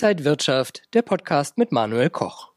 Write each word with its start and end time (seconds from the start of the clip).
Inside 0.00 0.24
Wirtschaft, 0.24 0.82
der 0.94 1.02
Podcast 1.02 1.58
mit 1.58 1.72
Manuel 1.72 2.08
Koch. 2.08 2.52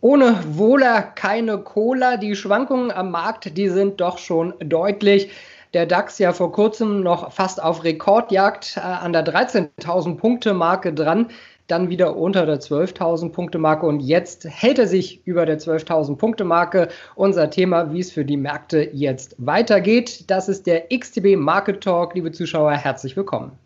Ohne 0.00 0.36
Wohler 0.48 1.00
keine 1.00 1.58
Cola. 1.58 2.16
Die 2.16 2.34
Schwankungen 2.34 2.90
am 2.90 3.12
Markt, 3.12 3.56
die 3.56 3.68
sind 3.68 4.00
doch 4.00 4.18
schon 4.18 4.52
deutlich. 4.58 5.30
Der 5.74 5.86
DAX 5.86 6.18
ja 6.18 6.32
vor 6.32 6.50
kurzem 6.50 7.04
noch 7.04 7.30
fast 7.30 7.62
auf 7.62 7.84
Rekordjagd 7.84 8.78
äh, 8.78 8.80
an 8.80 9.12
der 9.12 9.24
13.000 9.24 10.16
Punkte 10.16 10.54
Marke 10.54 10.92
dran, 10.92 11.28
dann 11.68 11.88
wieder 11.88 12.16
unter 12.16 12.46
der 12.46 12.58
12.000 12.58 13.30
Punkte 13.30 13.58
Marke 13.58 13.86
und 13.86 14.00
jetzt 14.00 14.44
hält 14.44 14.80
er 14.80 14.88
sich 14.88 15.24
über 15.28 15.46
der 15.46 15.60
12.000 15.60 16.16
Punkte 16.16 16.42
Marke. 16.42 16.88
Unser 17.14 17.48
Thema, 17.48 17.92
wie 17.92 18.00
es 18.00 18.10
für 18.10 18.24
die 18.24 18.36
Märkte 18.36 18.90
jetzt 18.92 19.36
weitergeht, 19.38 20.28
das 20.28 20.48
ist 20.48 20.66
der 20.66 20.88
XTB 20.88 21.36
Market 21.36 21.80
Talk. 21.80 22.16
Liebe 22.16 22.32
Zuschauer, 22.32 22.72
herzlich 22.72 23.16
willkommen. 23.16 23.56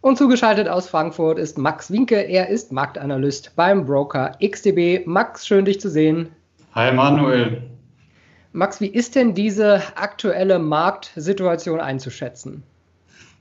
Und 0.00 0.16
zugeschaltet 0.16 0.68
aus 0.68 0.88
Frankfurt 0.88 1.38
ist 1.38 1.58
Max 1.58 1.90
Winke. 1.90 2.16
Er 2.16 2.48
ist 2.48 2.70
Marktanalyst 2.70 3.52
beim 3.56 3.84
Broker 3.84 4.36
XTB. 4.40 5.06
Max, 5.06 5.44
schön 5.44 5.64
dich 5.64 5.80
zu 5.80 5.90
sehen. 5.90 6.28
Hi 6.72 6.92
Manuel. 6.92 7.62
Max, 8.52 8.80
wie 8.80 8.86
ist 8.86 9.16
denn 9.16 9.34
diese 9.34 9.82
aktuelle 9.96 10.60
Marktsituation 10.60 11.80
einzuschätzen? 11.80 12.62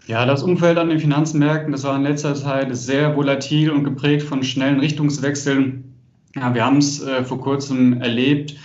Ja, 0.07 0.25
das 0.25 0.41
Umfeld 0.41 0.79
an 0.79 0.89
den 0.89 0.99
Finanzmärkten, 0.99 1.71
das 1.71 1.83
war 1.83 1.95
in 1.95 2.03
letzter 2.03 2.33
Zeit 2.33 2.75
sehr 2.75 3.15
volatil 3.15 3.69
und 3.69 3.83
geprägt 3.83 4.23
von 4.23 4.41
schnellen 4.41 4.79
Richtungswechseln. 4.79 5.93
Ja, 6.35 6.55
wir 6.55 6.65
haben 6.65 6.77
es 6.77 7.03
äh, 7.03 7.23
vor 7.23 7.39
kurzem 7.39 8.01
erlebt, 8.01 8.55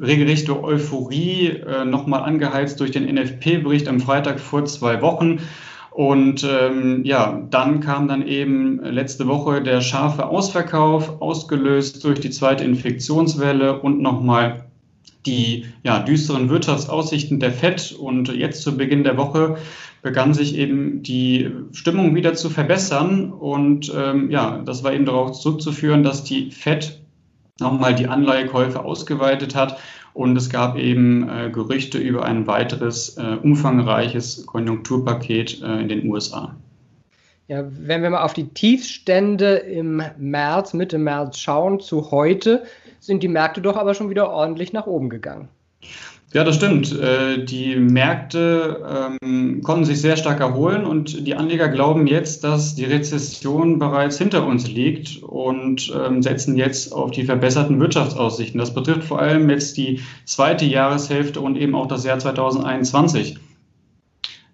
regelrechte 0.00 0.60
Euphorie, 0.62 1.48
äh, 1.48 1.84
nochmal 1.84 2.22
angeheizt 2.22 2.80
durch 2.80 2.90
den 2.90 3.04
NFP-Bericht 3.04 3.86
am 3.86 4.00
Freitag 4.00 4.40
vor 4.40 4.64
zwei 4.64 5.00
Wochen. 5.02 5.40
Und 5.98 6.46
ähm, 6.48 7.02
ja, 7.02 7.42
dann 7.50 7.80
kam 7.80 8.06
dann 8.06 8.24
eben 8.24 8.78
letzte 8.84 9.26
Woche 9.26 9.60
der 9.60 9.80
scharfe 9.80 10.28
Ausverkauf, 10.28 11.20
ausgelöst 11.20 12.04
durch 12.04 12.20
die 12.20 12.30
zweite 12.30 12.62
Infektionswelle 12.62 13.80
und 13.80 14.00
nochmal 14.00 14.66
die 15.26 15.64
ja, 15.82 15.98
düsteren 15.98 16.50
Wirtschaftsaussichten 16.50 17.40
der 17.40 17.50
FED. 17.50 17.96
Und 17.98 18.32
jetzt 18.32 18.62
zu 18.62 18.76
Beginn 18.76 19.02
der 19.02 19.16
Woche 19.16 19.56
begann 20.00 20.34
sich 20.34 20.56
eben 20.56 21.02
die 21.02 21.50
Stimmung 21.72 22.14
wieder 22.14 22.34
zu 22.34 22.48
verbessern. 22.48 23.32
Und 23.32 23.92
ähm, 23.92 24.30
ja, 24.30 24.62
das 24.64 24.84
war 24.84 24.92
eben 24.92 25.04
darauf 25.04 25.32
zurückzuführen, 25.32 26.04
dass 26.04 26.22
die 26.22 26.52
FED 26.52 27.00
nochmal 27.58 27.96
die 27.96 28.06
Anleihekäufe 28.06 28.84
ausgeweitet 28.84 29.56
hat 29.56 29.78
und 30.14 30.36
es 30.36 30.50
gab 30.50 30.76
eben 30.76 31.28
äh, 31.28 31.50
Gerüchte 31.50 31.98
über 31.98 32.24
ein 32.24 32.46
weiteres 32.46 33.16
äh, 33.16 33.36
umfangreiches 33.42 34.46
Konjunkturpaket 34.46 35.62
äh, 35.62 35.80
in 35.80 35.88
den 35.88 36.08
USA. 36.08 36.56
Ja, 37.48 37.64
wenn 37.70 38.02
wir 38.02 38.10
mal 38.10 38.22
auf 38.22 38.34
die 38.34 38.48
Tiefstände 38.48 39.56
im 39.56 40.02
März, 40.18 40.74
Mitte 40.74 40.98
März 40.98 41.38
schauen 41.38 41.80
zu 41.80 42.10
heute, 42.10 42.64
sind 43.00 43.22
die 43.22 43.28
Märkte 43.28 43.62
doch 43.62 43.76
aber 43.76 43.94
schon 43.94 44.10
wieder 44.10 44.30
ordentlich 44.30 44.74
nach 44.74 44.86
oben 44.86 45.08
gegangen. 45.08 45.48
Ja, 46.34 46.44
das 46.44 46.56
stimmt. 46.56 46.92
Äh, 46.92 47.42
die 47.42 47.76
Märkte 47.76 49.16
ähm, 49.22 49.62
konnten 49.62 49.86
sich 49.86 50.02
sehr 50.02 50.18
stark 50.18 50.40
erholen 50.40 50.84
und 50.84 51.26
die 51.26 51.34
Anleger 51.34 51.68
glauben 51.68 52.06
jetzt, 52.06 52.44
dass 52.44 52.74
die 52.74 52.84
Rezession 52.84 53.78
bereits 53.78 54.18
hinter 54.18 54.46
uns 54.46 54.68
liegt 54.68 55.22
und 55.22 55.90
ähm, 55.96 56.22
setzen 56.22 56.58
jetzt 56.58 56.92
auf 56.92 57.12
die 57.12 57.24
verbesserten 57.24 57.80
Wirtschaftsaussichten. 57.80 58.60
Das 58.60 58.74
betrifft 58.74 59.04
vor 59.04 59.20
allem 59.20 59.48
jetzt 59.48 59.78
die 59.78 60.02
zweite 60.26 60.66
Jahreshälfte 60.66 61.40
und 61.40 61.56
eben 61.56 61.74
auch 61.74 61.88
das 61.88 62.04
Jahr 62.04 62.18
2021. 62.18 63.38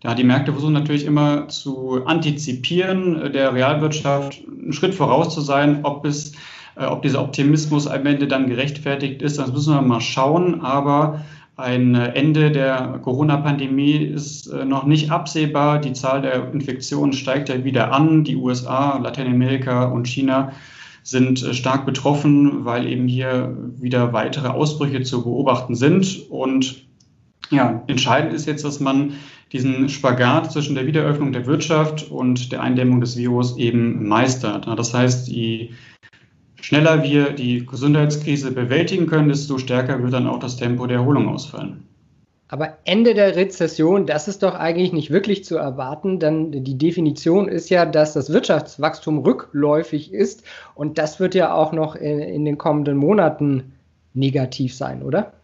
Da 0.00 0.14
die 0.14 0.22
Märkte 0.22 0.52
versuchen 0.52 0.75
natürlich 0.75 1.06
immer 1.06 1.48
zu 1.48 2.05
antizipieren, 2.05 3.20
äh, 3.20 3.30
der 3.33 3.52
Realwirtschaft 3.52 4.45
einen 4.47 4.72
Schritt 4.72 4.95
voraus 4.95 5.34
zu 5.34 5.41
sein, 5.41 5.80
ob 5.83 6.05
es 6.05 6.34
äh, 6.77 6.86
ob 6.86 7.02
dieser 7.02 7.20
Optimismus 7.20 7.89
am 7.89 8.06
Ende 8.06 8.28
dann 8.28 8.48
gerechtfertigt 8.48 9.23
ist, 9.23 9.39
das 9.39 9.52
müssen 9.52 9.74
wir 9.74 9.83
mal 9.83 10.01
schauen. 10.01 10.61
Aber 10.61 11.20
ein 11.56 11.94
Ende 11.94 12.50
der 12.50 12.98
Corona-Pandemie 13.02 13.96
ist 13.96 14.48
äh, 14.48 14.64
noch 14.64 14.84
nicht 14.84 15.12
absehbar. 15.12 15.80
Die 15.80 15.92
Zahl 15.92 16.22
der 16.22 16.52
Infektionen 16.52 17.12
steigt 17.12 17.48
ja 17.48 17.62
wieder 17.62 17.92
an. 17.92 18.24
Die 18.24 18.36
USA, 18.36 18.98
Lateinamerika 18.98 19.84
und 19.84 20.08
China 20.08 20.52
sind 21.04 21.42
äh, 21.44 21.54
stark 21.54 21.86
betroffen, 21.86 22.64
weil 22.64 22.88
eben 22.88 23.06
hier 23.06 23.56
wieder 23.76 24.12
weitere 24.12 24.48
Ausbrüche 24.48 25.02
zu 25.02 25.22
beobachten 25.22 25.76
sind. 25.76 26.28
Und 26.28 26.86
ja, 27.50 27.84
entscheidend 27.86 28.32
ist 28.32 28.46
jetzt, 28.46 28.64
dass 28.64 28.80
man 28.80 29.12
diesen 29.52 29.88
Spagat 29.88 30.50
zwischen 30.50 30.74
der 30.74 30.88
Wiederöffnung 30.88 31.32
der 31.32 31.46
Wirtschaft 31.46 32.10
und 32.10 32.50
der 32.50 32.62
Eindämmung 32.62 33.00
des 33.00 33.16
Virus 33.16 33.56
eben 33.56 34.08
meistert. 34.08 34.66
Das 34.66 34.92
heißt, 34.92 35.28
die 35.28 35.70
schneller 36.64 37.02
wir 37.02 37.33
die 37.33 37.67
Gesundheitskrise 37.67 38.51
bewältigen 38.51 39.07
können, 39.07 39.29
desto 39.29 39.58
stärker 39.58 40.02
wird 40.02 40.14
dann 40.14 40.27
auch 40.27 40.39
das 40.39 40.57
Tempo 40.57 40.86
der 40.86 40.97
Erholung 40.97 41.29
ausfallen. 41.29 41.86
Aber 42.48 42.79
Ende 42.85 43.13
der 43.13 43.36
Rezession, 43.36 44.07
das 44.07 44.29
ist 44.29 44.42
doch 44.42 44.55
eigentlich 44.55 44.92
nicht 44.95 45.11
wirklich 45.11 45.45
zu 45.45 45.57
erwarten, 45.57 46.20
denn 46.20 46.64
die 46.64 46.79
Definition 46.79 47.48
ist 47.48 47.69
ja, 47.69 47.85
dass 47.85 48.14
das 48.14 48.33
Wirtschaftswachstum 48.33 49.19
rückläufig 49.19 50.13
ist 50.13 50.45
und 50.75 50.97
das 50.97 51.20
wird 51.20 51.35
ja 51.35 51.52
auch 51.52 51.73
noch 51.73 51.97
in, 51.97 52.20
in 52.20 52.45
den 52.47 52.57
kommenden 52.57 52.96
Monaten 52.96 53.75
negativ 54.14 54.75
sein, 54.75 55.02
oder? 55.02 55.35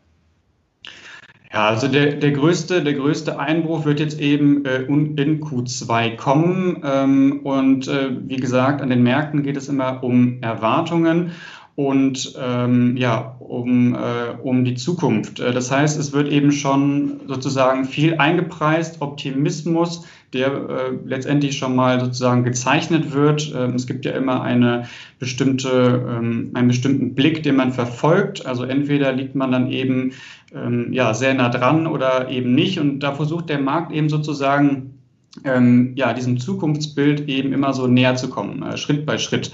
Ja, 1.53 1.67
also 1.67 1.89
der, 1.89 2.13
der, 2.15 2.31
größte, 2.31 2.85
der 2.85 2.95
größte 2.95 3.41
Einbruch 3.41 3.85
wird 3.85 3.99
jetzt 3.99 4.21
eben 4.21 4.65
äh, 4.65 4.83
in 4.83 5.41
Q2 5.41 6.17
kommen. 6.17 6.81
Ähm, 6.85 7.41
und 7.43 7.89
äh, 7.89 8.11
wie 8.29 8.37
gesagt, 8.37 8.81
an 8.81 8.91
den 8.91 9.03
Märkten 9.03 9.43
geht 9.43 9.57
es 9.57 9.69
immer 9.69 10.05
um 10.05 10.41
Erwartungen 10.43 11.33
und 11.77 12.35
ähm, 12.39 12.97
ja, 12.97 13.37
um, 13.39 13.95
äh, 13.95 13.99
um 14.43 14.65
die 14.65 14.75
Zukunft. 14.75 15.41
Äh, 15.41 15.53
das 15.53 15.71
heißt, 15.71 15.99
es 15.99 16.13
wird 16.13 16.29
eben 16.29 16.53
schon 16.53 17.21
sozusagen 17.27 17.85
viel 17.85 18.17
eingepreist, 18.17 19.01
Optimismus, 19.01 20.05
der 20.33 20.49
äh, 20.49 20.99
letztendlich 21.05 21.59
schon 21.59 21.75
mal 21.75 22.01
sozusagen 22.01 22.45
gezeichnet 22.45 23.13
wird. 23.13 23.53
Ähm, 23.57 23.75
es 23.75 23.87
gibt 23.87 24.05
ja 24.05 24.13
immer 24.13 24.43
eine 24.43 24.87
bestimmte, 25.19 26.05
ähm, 26.09 26.51
einen 26.55 26.69
bestimmten 26.69 27.15
Blick, 27.15 27.43
den 27.43 27.57
man 27.57 27.73
verfolgt. 27.73 28.47
Also 28.47 28.65
entweder 28.65 29.13
liegt 29.13 29.35
man 29.35 29.51
dann 29.51 29.71
eben 29.71 30.13
ähm, 30.55 30.93
ja, 30.93 31.15
sehr 31.15 31.35
nah 31.35 31.49
dran 31.49 31.87
oder 31.87 32.29
eben 32.29 32.55
nicht. 32.55 32.79
Und 32.79 33.01
da 33.01 33.13
versucht 33.13 33.49
der 33.49 33.59
Markt 33.59 33.93
eben 33.93 34.09
sozusagen 34.09 35.00
ähm, 35.45 35.93
ja, 35.97 36.13
diesem 36.13 36.39
Zukunftsbild 36.39 37.29
eben 37.29 37.53
immer 37.53 37.73
so 37.73 37.87
näher 37.87 38.17
zu 38.17 38.29
kommen, 38.29 38.63
äh, 38.63 38.77
Schritt 38.77 39.07
bei 39.07 39.19
Schritt. 39.19 39.53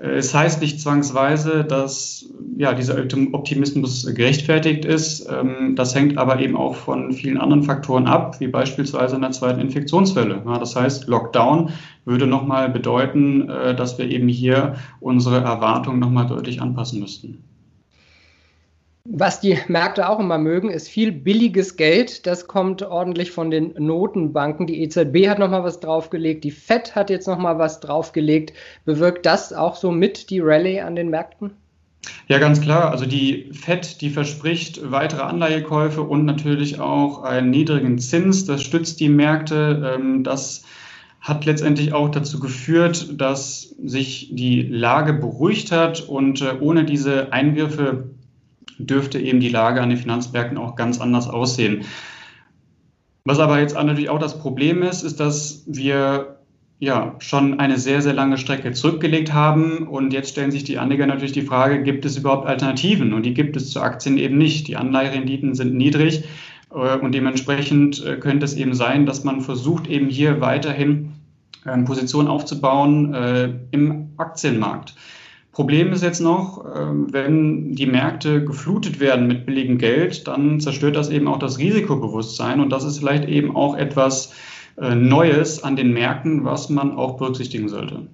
Äh, 0.00 0.16
es 0.16 0.34
heißt 0.34 0.60
nicht 0.60 0.80
zwangsweise, 0.80 1.64
dass 1.64 2.26
ja, 2.56 2.74
dieser 2.74 2.96
Optimismus 3.32 4.06
gerechtfertigt 4.14 4.84
ist. 4.84 5.26
Ähm, 5.30 5.74
das 5.76 5.94
hängt 5.94 6.18
aber 6.18 6.40
eben 6.40 6.56
auch 6.56 6.76
von 6.76 7.12
vielen 7.12 7.38
anderen 7.38 7.62
Faktoren 7.62 8.06
ab, 8.06 8.40
wie 8.40 8.48
beispielsweise 8.48 9.16
einer 9.16 9.30
zweiten 9.30 9.60
Infektionswelle. 9.60 10.42
Das 10.44 10.76
heißt, 10.76 11.06
Lockdown 11.06 11.70
würde 12.04 12.26
nochmal 12.26 12.68
bedeuten, 12.68 13.48
äh, 13.48 13.74
dass 13.74 13.98
wir 13.98 14.10
eben 14.10 14.28
hier 14.28 14.76
unsere 15.00 15.38
Erwartungen 15.38 15.98
nochmal 16.00 16.26
deutlich 16.26 16.60
anpassen 16.60 17.00
müssten. 17.00 17.44
Was 19.06 19.38
die 19.38 19.58
Märkte 19.68 20.08
auch 20.08 20.18
immer 20.18 20.38
mögen, 20.38 20.70
ist 20.70 20.88
viel 20.88 21.12
billiges 21.12 21.76
Geld. 21.76 22.26
Das 22.26 22.46
kommt 22.46 22.82
ordentlich 22.82 23.32
von 23.32 23.50
den 23.50 23.74
Notenbanken. 23.78 24.66
Die 24.66 24.82
EZB 24.82 25.28
hat 25.28 25.38
nochmal 25.38 25.62
was 25.62 25.78
draufgelegt. 25.80 26.42
Die 26.42 26.50
FED 26.50 26.94
hat 26.94 27.10
jetzt 27.10 27.28
nochmal 27.28 27.58
was 27.58 27.80
draufgelegt. 27.80 28.54
Bewirkt 28.86 29.26
das 29.26 29.52
auch 29.52 29.76
so 29.76 29.90
mit 29.90 30.30
die 30.30 30.40
Rallye 30.40 30.80
an 30.80 30.96
den 30.96 31.10
Märkten? 31.10 31.50
Ja, 32.28 32.38
ganz 32.38 32.62
klar. 32.62 32.92
Also 32.92 33.04
die 33.04 33.52
FED, 33.52 34.00
die 34.00 34.08
verspricht 34.08 34.90
weitere 34.90 35.22
Anleihekäufe 35.22 36.00
und 36.00 36.24
natürlich 36.24 36.80
auch 36.80 37.24
einen 37.24 37.50
niedrigen 37.50 37.98
Zins. 37.98 38.46
Das 38.46 38.62
stützt 38.62 39.00
die 39.00 39.10
Märkte. 39.10 39.96
Ähm, 39.96 40.24
das 40.24 40.64
hat 41.20 41.44
letztendlich 41.44 41.92
auch 41.92 42.08
dazu 42.08 42.40
geführt, 42.40 43.20
dass 43.20 43.74
sich 43.82 44.30
die 44.32 44.62
Lage 44.62 45.12
beruhigt 45.12 45.72
hat 45.72 46.00
und 46.00 46.40
äh, 46.40 46.54
ohne 46.58 46.84
diese 46.84 47.34
Eingriffe 47.34 48.13
dürfte 48.78 49.18
eben 49.18 49.40
die 49.40 49.48
Lage 49.48 49.80
an 49.80 49.90
den 49.90 49.98
Finanzmärkten 49.98 50.58
auch 50.58 50.76
ganz 50.76 51.00
anders 51.00 51.28
aussehen. 51.28 51.84
Was 53.24 53.38
aber 53.38 53.58
jetzt 53.58 53.74
natürlich 53.74 54.10
auch 54.10 54.18
das 54.18 54.38
Problem 54.38 54.82
ist, 54.82 55.02
ist, 55.02 55.18
dass 55.18 55.64
wir 55.66 56.38
ja 56.78 57.14
schon 57.18 57.58
eine 57.60 57.78
sehr, 57.78 58.02
sehr 58.02 58.12
lange 58.12 58.36
Strecke 58.36 58.72
zurückgelegt 58.72 59.32
haben 59.32 59.88
und 59.88 60.12
jetzt 60.12 60.30
stellen 60.30 60.50
sich 60.50 60.64
die 60.64 60.78
Anleger 60.78 61.06
natürlich 61.06 61.32
die 61.32 61.42
Frage, 61.42 61.82
gibt 61.82 62.04
es 62.04 62.16
überhaupt 62.16 62.46
Alternativen? 62.46 63.12
Und 63.14 63.24
die 63.24 63.34
gibt 63.34 63.56
es 63.56 63.70
zu 63.70 63.80
Aktien 63.80 64.18
eben 64.18 64.36
nicht. 64.36 64.68
Die 64.68 64.76
Anleiherenditen 64.76 65.54
sind 65.54 65.74
niedrig 65.74 66.24
äh, 66.70 66.98
und 66.98 67.12
dementsprechend 67.14 68.04
äh, 68.04 68.16
könnte 68.16 68.44
es 68.44 68.54
eben 68.54 68.74
sein, 68.74 69.06
dass 69.06 69.24
man 69.24 69.40
versucht, 69.40 69.86
eben 69.88 70.08
hier 70.08 70.40
weiterhin 70.40 71.12
ähm, 71.66 71.84
Positionen 71.84 72.28
aufzubauen 72.28 73.14
äh, 73.14 73.50
im 73.70 74.10
Aktienmarkt. 74.16 74.94
Problem 75.54 75.92
ist 75.92 76.02
jetzt 76.02 76.20
noch, 76.20 76.64
ähm, 76.76 77.12
wenn 77.12 77.76
die 77.76 77.86
Märkte 77.86 78.44
geflutet 78.44 78.98
werden 78.98 79.28
mit 79.28 79.46
billigem 79.46 79.78
Geld, 79.78 80.26
dann 80.26 80.58
zerstört 80.58 80.96
das 80.96 81.10
eben 81.10 81.28
auch 81.28 81.38
das 81.38 81.58
Risikobewusstsein 81.58 82.58
und 82.58 82.70
das 82.70 82.82
ist 82.82 82.98
vielleicht 82.98 83.28
eben 83.28 83.54
auch 83.54 83.76
etwas 83.76 84.34
äh, 84.80 84.96
Neues 84.96 85.62
an 85.62 85.76
den 85.76 85.92
Märkten, 85.92 86.44
was 86.44 86.70
man 86.70 86.96
auch 86.96 87.18
berücksichtigen 87.18 87.68
sollte. 87.68 88.08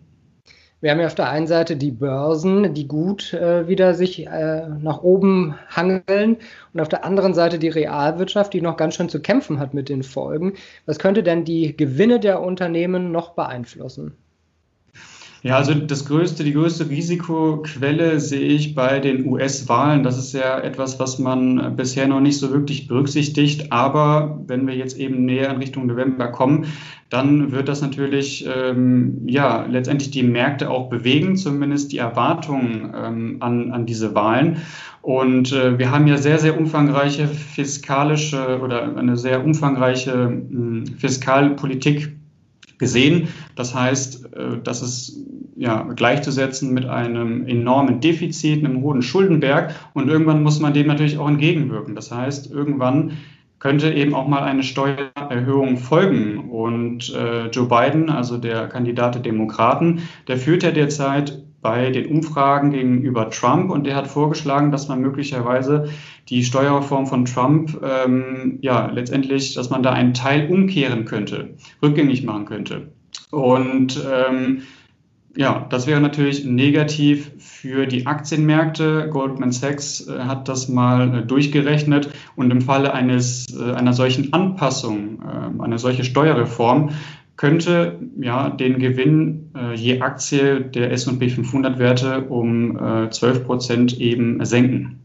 Wir 0.83 0.91
haben 0.91 1.01
ja 1.01 1.07
auf 1.07 1.15
der 1.15 1.31
einen 1.31 1.47
Seite 1.47 1.77
die 1.77 1.91
Börsen, 1.91 2.75
die 2.75 2.87
gut 2.87 3.33
äh, 3.33 3.67
wieder 3.67 3.95
sich 3.95 4.27
äh, 4.27 4.69
nach 4.79 5.03
oben 5.03 5.55
hangeln 5.69 6.37
und 6.75 6.81
auf 6.81 6.89
der 6.89 7.07
anderen 7.07 7.33
Seite 7.33 7.59
die 7.59 7.69
Realwirtschaft, 7.69 8.53
die 8.53 8.61
noch 8.61 8.77
ganz 8.77 8.97
schön 8.97 9.09
zu 9.09 9.21
kämpfen 9.21 9.59
hat 9.59 9.73
mit 9.73 9.89
den 9.89 10.03
Folgen. 10.03 10.55
Was 10.85 10.99
könnte 10.99 11.23
denn 11.23 11.47
die 11.47 11.75
Gewinne 11.75 12.21
der 12.21 12.43
Unternehmen 12.43 13.13
noch 13.13 13.31
beeinflussen? 13.31 14.15
Ja, 15.43 15.57
also 15.57 15.73
das 15.73 16.05
größte, 16.05 16.45
die 16.45 16.53
größte 16.53 16.91
Risikoquelle 16.91 18.21
sehe 18.21 18.47
ich 18.47 18.75
bei 18.75 18.99
den 19.01 19.27
US-Wahlen. 19.27 20.03
Das 20.03 20.19
ist 20.19 20.35
ja 20.35 20.61
etwas, 20.61 21.01
was 21.01 21.19
man 21.19 21.77
bisher 21.77 22.07
noch 22.09 22.21
nicht 22.21 22.39
so 22.39 22.53
wirklich 22.53 22.89
berücksichtigt. 22.89 23.73
Aber 23.73 24.39
wenn 24.47 24.67
wir 24.67 24.75
jetzt 24.75 24.99
eben 24.99 25.25
näher 25.25 25.51
in 25.51 25.57
Richtung 25.57 25.87
November 25.87 26.29
kommen, 26.29 26.67
dann 27.09 27.53
wird 27.53 27.69
das 27.69 27.81
natürlich 27.81 28.47
ähm, 28.55 29.23
ja 29.27 29.65
letztendlich 29.65 30.11
die 30.11 30.23
Märkte 30.23 30.69
auch 30.69 30.91
bewegen, 30.91 31.37
zumindest 31.37 31.93
die 31.93 31.99
Erwartungen 31.99 32.93
ähm, 32.95 33.37
an, 33.41 33.73
an 33.73 33.87
diese 33.87 34.15
Wahlen. 34.15 34.59
Und 35.01 35.53
äh, 35.53 35.79
wir 35.79 35.91
haben 35.91 36.07
ja 36.07 36.19
sehr, 36.19 36.39
sehr 36.39 36.59
umfangreiche 36.59 37.27
fiskalische 37.27 38.61
oder 38.61 38.95
eine 38.95 39.17
sehr 39.17 39.43
umfangreiche 39.43 40.11
äh, 40.13 40.87
Fiskalpolitik 40.99 42.20
gesehen. 42.81 43.29
Das 43.55 43.75
heißt, 43.75 44.35
äh, 44.35 44.59
das 44.65 44.83
ist 44.83 45.17
ja, 45.57 45.83
gleichzusetzen 45.83 46.73
mit 46.73 46.87
einem 46.87 47.47
enormen 47.47 48.01
Defizit, 48.01 48.65
einem 48.65 48.81
hohen 48.81 49.03
Schuldenberg. 49.03 49.75
Und 49.95 50.09
irgendwann 50.09 50.43
muss 50.43 50.59
man 50.59 50.73
dem 50.73 50.89
natürlich 50.89 51.19
auch 51.19 51.29
entgegenwirken. 51.29 51.95
Das 51.95 52.11
heißt, 52.11 52.51
irgendwann 52.51 53.19
könnte 53.61 53.93
eben 53.93 54.15
auch 54.15 54.27
mal 54.27 54.43
eine 54.43 54.63
Steuererhöhung 54.63 55.77
folgen. 55.77 56.51
Und 56.51 57.15
äh, 57.15 57.49
Joe 57.49 57.69
Biden, 57.69 58.09
also 58.09 58.39
der 58.39 58.69
Kandidat 58.69 59.15
der 59.15 59.23
Demokraten, 59.23 60.03
der 60.27 60.39
führt 60.39 60.63
ja 60.63 60.71
derzeit 60.71 61.43
bei 61.63 61.91
den 61.91 62.07
Umfragen 62.07 62.71
gegenüber 62.71 63.31
Trump 63.31 63.71
und 63.71 63.87
der 63.87 63.97
hat 63.97 64.07
vorgeschlagen, 64.07 64.71
dass 64.71 64.89
man 64.89 65.01
möglicherweise 65.01 65.91
die 66.29 66.45
Steuerreform 66.45 67.07
von 67.07 67.25
Trump, 67.25 67.81
ähm, 67.83 68.59
ja, 68.63 68.87
letztendlich, 68.91 69.55
dass 69.55 69.71
man 69.71 69.83
da 69.83 69.93
einen 69.93 70.15
Teil 70.15 70.51
umkehren 70.51 71.05
könnte, 71.05 71.57
rückgängig 71.83 72.25
machen 72.25 72.47
könnte. 72.47 72.93
Und 73.31 74.03
ähm, 74.11 74.63
ja, 75.37 75.67
das 75.71 75.87
wäre 75.87 76.01
natürlich 76.01 76.45
negativ 76.45 77.31
für 77.39 77.87
die 77.87 78.07
Aktienmärkte. 78.07 79.09
Goldman 79.11 79.53
Sachs 79.53 80.09
äh, 80.09 80.21
hat 80.21 80.49
das 80.49 80.69
mal 80.69 81.15
äh, 81.15 81.23
durchgerechnet 81.23 82.11
und 82.35 82.51
im 82.51 82.61
Falle 82.61 82.93
eines, 82.93 83.47
äh, 83.57 83.73
einer 83.73 83.93
solchen 83.93 84.33
Anpassung, 84.33 85.23
äh, 85.23 85.63
einer 85.63 85.79
solchen 85.79 86.05
Steuerreform, 86.05 86.91
könnte 87.41 87.99
ja 88.21 88.51
den 88.51 88.79
Gewinn 88.79 89.51
äh, 89.57 89.75
je 89.75 90.03
Aktie 90.03 90.61
der 90.61 90.93
S&P 90.93 91.31
500 91.31 91.79
Werte 91.79 92.21
um 92.29 92.79
12 93.11 93.23
äh, 93.23 93.41
Prozent 93.41 93.99
eben 93.99 94.45
senken. 94.45 95.01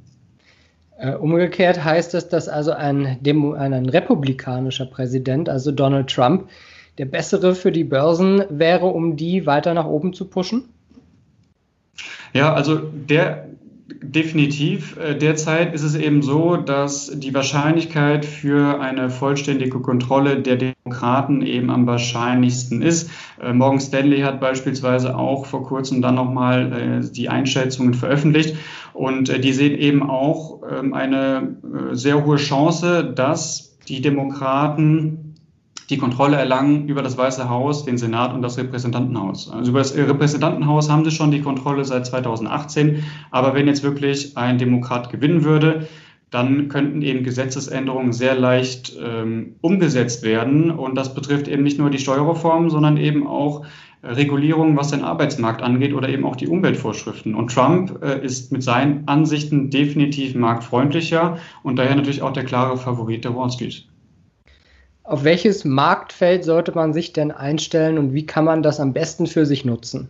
Umgekehrt 1.19 1.81
heißt 1.81 2.13
es, 2.13 2.27
dass 2.27 2.49
also 2.49 2.71
ein, 2.71 3.17
Demo, 3.21 3.53
ein 3.53 3.87
republikanischer 3.87 4.85
Präsident, 4.85 5.47
also 5.47 5.71
Donald 5.71 6.09
Trump, 6.09 6.49
der 6.97 7.05
bessere 7.05 7.55
für 7.55 7.71
die 7.71 7.85
Börsen 7.85 8.43
wäre, 8.49 8.87
um 8.87 9.15
die 9.15 9.45
weiter 9.45 9.73
nach 9.73 9.85
oben 9.85 10.11
zu 10.11 10.25
pushen? 10.25 10.65
Ja, 12.33 12.53
also 12.53 12.77
der 12.77 13.47
definitiv. 13.87 14.97
Äh, 14.97 15.15
derzeit 15.15 15.73
ist 15.73 15.83
es 15.83 15.95
eben 15.95 16.21
so, 16.21 16.57
dass 16.57 17.11
die 17.13 17.33
Wahrscheinlichkeit 17.33 18.25
für 18.25 18.79
eine 18.79 19.09
vollständige 19.09 19.79
Kontrolle 19.79 20.41
der 20.41 20.55
Demokraten 20.55 21.41
eben 21.43 21.69
am 21.69 21.85
wahrscheinlichsten 21.85 22.81
ist. 22.81 23.09
Äh, 23.39 23.53
Morgan 23.53 23.79
Stanley 23.79 24.21
hat 24.21 24.39
beispielsweise 24.39 25.15
auch 25.15 25.45
vor 25.45 25.63
kurzem 25.63 26.01
dann 26.01 26.15
nochmal 26.15 27.01
äh, 27.03 27.11
die 27.11 27.29
Einschätzungen 27.29 27.93
veröffentlicht 27.93 28.55
und 28.93 29.43
die 29.43 29.53
sehen 29.53 29.77
eben 29.77 30.09
auch 30.09 30.61
ähm, 30.71 30.93
eine 30.93 31.57
sehr 31.91 32.25
hohe 32.25 32.37
Chance, 32.37 33.13
dass 33.15 33.77
die 33.87 34.01
Demokraten 34.01 35.24
die 35.89 35.97
Kontrolle 35.97 36.37
erlangen 36.37 36.87
über 36.87 37.01
das 37.01 37.17
Weiße 37.17 37.49
Haus, 37.49 37.85
den 37.85 37.97
Senat 37.97 38.33
und 38.33 38.41
das 38.41 38.57
Repräsentantenhaus. 38.57 39.51
Also 39.51 39.71
über 39.71 39.79
das 39.79 39.95
Repräsentantenhaus 39.95 40.89
haben 40.89 41.05
sie 41.05 41.11
schon 41.11 41.31
die 41.31 41.41
Kontrolle 41.41 41.85
seit 41.85 42.05
2018. 42.05 43.03
Aber 43.31 43.53
wenn 43.53 43.67
jetzt 43.67 43.83
wirklich 43.83 44.35
ein 44.35 44.57
Demokrat 44.57 45.11
gewinnen 45.11 45.43
würde, 45.43 45.87
dann 46.31 46.67
könnten 46.69 47.01
eben 47.01 47.23
Gesetzesänderungen 47.23 48.11
sehr 48.11 48.35
leicht 48.35 48.93
ähm, 49.01 49.55
umgesetzt 49.61 50.23
werden. 50.23 50.71
Und 50.71 50.95
das 50.95 51.13
betrifft 51.13 51.47
eben 51.47 51.63
nicht 51.63 51.77
nur 51.77 51.89
die 51.89 51.99
Steuerreform, 51.99 52.69
sondern 52.69 52.97
eben 52.97 53.27
auch 53.27 53.65
Regulierungen, 54.05 54.77
was 54.77 54.91
den 54.91 55.03
Arbeitsmarkt 55.03 55.61
angeht 55.61 55.93
oder 55.93 56.09
eben 56.09 56.25
auch 56.25 56.35
die 56.35 56.47
Umweltvorschriften. 56.47 57.35
Und 57.35 57.53
Trump 57.53 58.03
äh, 58.03 58.23
ist 58.23 58.51
mit 58.51 58.63
seinen 58.63 59.07
Ansichten 59.07 59.69
definitiv 59.69 60.35
marktfreundlicher 60.35 61.37
und 61.63 61.77
daher 61.77 61.95
natürlich 61.95 62.21
auch 62.21 62.33
der 62.33 62.45
klare 62.45 62.77
Favorit 62.77 63.23
der 63.23 63.35
Wall 63.35 63.49
Street. 63.49 63.87
Auf 65.05 65.23
welches 65.23 65.65
Marktfeld 65.65 66.43
sollte 66.43 66.71
man 66.71 66.91
sich 66.91 67.13
denn 67.13 67.31
einstellen 67.31 67.99
und 67.99 68.13
wie 68.13 68.25
kann 68.25 68.43
man 68.43 68.63
das 68.63 68.79
am 68.79 68.91
besten 68.91 69.27
für 69.27 69.45
sich 69.45 69.63
nutzen? 69.63 70.09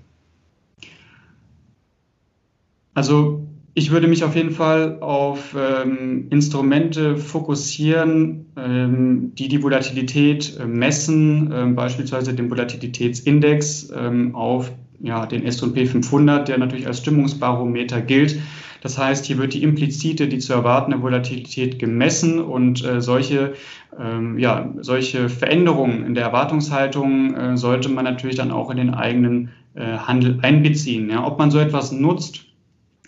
Also 2.93 3.45
ich 3.73 3.91
würde 3.91 4.07
mich 4.07 4.23
auf 4.23 4.37
jeden 4.37 4.51
Fall 4.51 4.99
auf 5.01 5.53
ähm, 5.53 6.27
Instrumente 6.29 7.17
fokussieren, 7.17 8.45
ähm, 8.55 9.33
die 9.35 9.49
die 9.49 9.61
Volatilität 9.61 10.57
äh, 10.57 10.65
messen, 10.65 11.51
äh, 11.51 11.65
beispielsweise 11.65 12.33
den 12.33 12.49
Volatilitätsindex 12.49 13.91
ähm, 13.93 14.33
auf 14.33 14.71
ja, 15.01 15.25
den 15.25 15.45
S&P 15.45 15.87
500, 15.87 16.47
der 16.47 16.57
natürlich 16.57 16.87
als 16.87 16.99
Stimmungsbarometer 16.99 17.99
gilt. 17.99 18.39
Das 18.85 18.99
heißt, 18.99 19.25
hier 19.25 19.39
wird 19.39 19.55
die 19.55 19.63
implizite, 19.63 20.27
die 20.27 20.37
zu 20.37 20.53
erwartende 20.53 21.01
Volatilität 21.01 21.79
gemessen 21.79 22.39
und 22.39 22.85
äh, 22.85 23.01
solche, 23.01 23.55
ähm, 23.99 24.37
ja, 24.37 24.71
solche 24.79 25.27
Veränderungen 25.27 26.05
in 26.05 26.13
der 26.13 26.25
Erwartungshaltung 26.25 27.33
äh, 27.33 27.57
sollte 27.57 27.89
man 27.89 28.03
natürlich 28.05 28.35
dann 28.35 28.51
auch 28.51 28.69
in 28.69 28.77
den 28.77 28.93
eigenen 28.93 29.49
äh, 29.73 29.81
Handel 29.81 30.37
einbeziehen. 30.43 31.09
Ja. 31.09 31.25
Ob 31.25 31.39
man 31.39 31.49
so 31.49 31.57
etwas 31.57 31.91
nutzt, 31.91 32.45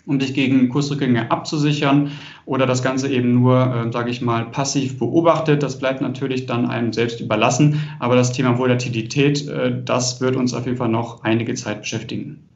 um 0.04 0.18
sich 0.20 0.34
gegen 0.34 0.68
Kursrückgänge 0.68 1.30
abzusichern 1.30 2.10
oder 2.44 2.66
das 2.66 2.82
Ganze 2.82 3.08
eben 3.08 3.34
nur, 3.34 3.86
äh, 3.86 3.92
sage 3.92 4.10
ich 4.10 4.20
mal, 4.20 4.46
passiv 4.46 4.98
beobachtet. 4.98 5.62
Das 5.62 5.78
bleibt 5.78 6.00
natürlich 6.00 6.46
dann 6.46 6.66
einem 6.66 6.92
selbst 6.92 7.20
überlassen. 7.20 7.80
Aber 8.00 8.16
das 8.16 8.32
Thema 8.32 8.58
Volatilität, 8.58 9.46
äh, 9.46 9.80
das 9.84 10.20
wird 10.20 10.34
uns 10.34 10.54
auf 10.54 10.66
jeden 10.66 10.78
Fall 10.78 10.88
noch 10.88 11.22
einige 11.22 11.54
Zeit 11.54 11.82
beschäftigen. 11.82 12.48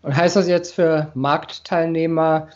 Und 0.00 0.16
heißt 0.16 0.36
das 0.36 0.48
jetzt 0.48 0.74
für 0.74 1.12
Marktteilnehmer, 1.14 2.48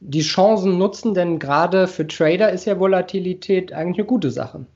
die 0.00 0.20
Chancen 0.22 0.78
nutzen? 0.78 1.14
Denn 1.14 1.38
gerade 1.38 1.88
für 1.88 2.06
Trader 2.06 2.50
ist 2.52 2.64
ja 2.66 2.78
Volatilität 2.78 3.72
eigentlich 3.72 3.98
eine 3.98 4.06
gute 4.06 4.30
Sache. 4.30 4.66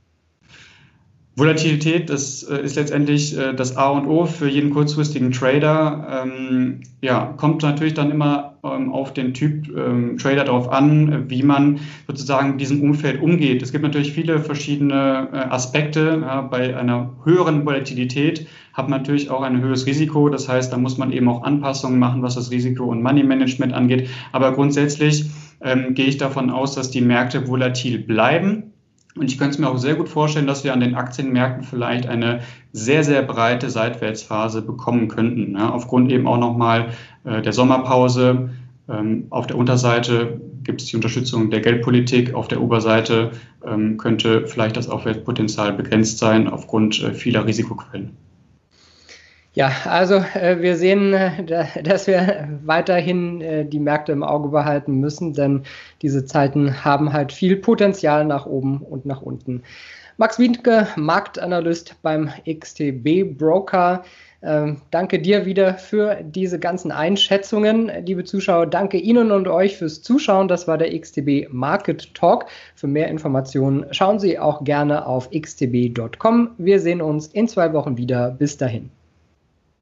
Volatilität, 1.35 2.11
das 2.11 2.43
äh, 2.43 2.61
ist 2.61 2.77
letztendlich 2.77 3.37
äh, 3.39 3.55
das 3.55 3.79
A 3.79 3.89
und 3.89 4.07
O 4.07 4.27
für 4.27 4.49
jeden 4.49 4.69
kurzfristigen 4.69 5.33
Trader. 5.33 6.25
Ähm, 6.27 6.81
ja, 7.01 7.33
kommt 7.39 7.62
natürlich 7.62 7.95
dann 7.95 8.11
immer 8.11 8.59
ähm, 8.62 8.93
auf 8.93 9.15
den 9.15 9.33
Typ 9.33 9.67
ähm, 9.75 10.19
Trader 10.19 10.45
darauf 10.45 10.71
an, 10.71 11.31
wie 11.31 11.43
man 11.43 11.81
sozusagen 12.07 12.51
mit 12.51 12.61
diesem 12.61 12.83
Umfeld 12.83 13.23
umgeht. 13.23 13.62
Es 13.62 13.73
gibt 13.73 13.83
natürlich 13.83 14.12
viele 14.12 14.41
verschiedene 14.41 15.29
äh, 15.33 15.37
Aspekte. 15.37 16.19
Bei 16.51 16.77
einer 16.77 17.15
höheren 17.25 17.65
Volatilität 17.65 18.47
hat 18.75 18.91
man 18.91 19.01
natürlich 19.01 19.31
auch 19.31 19.41
ein 19.41 19.62
höheres 19.62 19.87
Risiko. 19.87 20.29
Das 20.29 20.51
heißt, 20.51 20.71
da 20.71 20.77
muss 20.77 20.99
man 20.99 21.12
eben 21.12 21.29
auch 21.29 21.45
Anpassungen 21.45 21.99
machen, 21.99 22.23
was 22.23 22.35
das 22.35 22.51
Risiko 22.51 22.85
und 22.85 23.03
Money 23.03 23.23
Management 23.23 23.73
angeht. 23.73 24.11
Aber 24.33 24.53
grundsätzlich 24.53 25.27
gehe 25.61 26.07
ich 26.07 26.17
davon 26.17 26.51
aus, 26.51 26.75
dass 26.75 26.91
die 26.91 27.01
Märkte 27.01 27.47
volatil 27.47 28.01
bleiben 28.01 28.72
und 29.16 29.31
ich 29.31 29.38
könnte 29.38 29.52
es 29.52 29.59
mir 29.59 29.69
auch 29.69 29.76
sehr 29.76 29.95
gut 29.95 30.09
vorstellen, 30.09 30.47
dass 30.47 30.64
wir 30.64 30.73
an 30.73 30.81
den 30.81 30.95
Aktienmärkten 30.95 31.64
vielleicht 31.64 32.07
eine 32.07 32.40
sehr, 32.73 33.04
sehr 33.04 33.23
breite 33.23 33.69
Seitwärtsphase 33.69 34.62
bekommen 34.62 35.09
könnten. 35.09 35.54
Ja, 35.54 35.71
aufgrund 35.71 36.11
eben 36.11 36.26
auch 36.26 36.38
nochmal 36.38 36.92
äh, 37.25 37.42
der 37.42 37.52
Sommerpause. 37.52 38.50
Ähm, 38.88 39.26
auf 39.28 39.47
der 39.47 39.59
Unterseite 39.59 40.40
gibt 40.64 40.81
es 40.81 40.88
die 40.88 40.97
Unterstützung 40.97 41.50
der 41.50 41.61
Geldpolitik. 41.61 42.33
Auf 42.35 42.49
der 42.49 42.62
Oberseite 42.62 43.33
ähm, 43.66 43.99
könnte 43.99 44.47
vielleicht 44.47 44.76
das 44.78 44.88
Aufwärtspotenzial 44.88 45.75
begrenzt 45.75 46.19
sein 46.19 46.49
aufgrund 46.49 47.02
äh, 47.02 47.12
vieler 47.12 47.45
Risikoquellen. 47.45 48.16
Ja, 49.54 49.71
also 49.85 50.14
äh, 50.14 50.62
wir 50.62 50.76
sehen, 50.76 51.12
äh, 51.12 51.82
dass 51.82 52.06
wir 52.06 52.49
weiterhin 52.64 53.42
äh, 53.42 53.66
die 53.66 53.80
Märkte 53.80 54.12
im 54.12 54.23
Auge 54.23 54.49
behalten 54.49 54.94
müssen, 54.99 55.35
denn 55.35 55.64
diese 56.00 56.25
Zeiten 56.25 56.85
haben 56.85 57.12
halt 57.12 57.32
viel 57.32 57.56
Potenzial 57.56 58.25
nach 58.25 58.47
oben 58.47 58.78
und 58.78 59.04
nach 59.04 59.21
unten. 59.21 59.62
Max 60.16 60.38
Wiedke, 60.38 60.88
Marktanalyst 60.97 61.97
beim 62.00 62.30
XTB 62.49 63.37
Broker. 63.37 64.04
Ähm, 64.42 64.80
danke 64.90 65.21
dir 65.21 65.44
wieder 65.44 65.75
für 65.75 66.18
diese 66.23 66.59
ganzen 66.59 66.90
Einschätzungen. 66.90 67.90
Liebe 68.06 68.25
Zuschauer, 68.25 68.66
danke 68.66 68.97
Ihnen 68.97 69.32
und 69.32 69.49
euch 69.49 69.76
fürs 69.76 70.02
Zuschauen. 70.02 70.49
Das 70.49 70.66
war 70.66 70.78
der 70.78 70.99
XTB 70.99 71.49
Market 71.50 72.14
Talk. 72.14 72.47
Für 72.75 72.87
mehr 72.87 73.09
Informationen 73.09 73.87
schauen 73.90 74.18
Sie 74.18 74.38
auch 74.38 74.64
gerne 74.64 75.06
auf 75.06 75.30
xtb.com. 75.30 76.52
Wir 76.56 76.80
sehen 76.80 77.02
uns 77.02 77.26
in 77.26 77.49
zwei 77.49 77.73
Wochen 77.73 77.97
wieder. 77.99 78.30
Bis 78.30 78.56
dahin. 78.56 78.90